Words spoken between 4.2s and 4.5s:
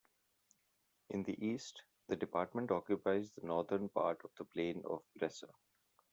of the